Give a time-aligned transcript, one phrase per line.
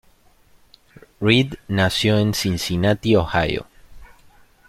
[1.19, 3.67] Reid nació en Cincinnati, Ohio.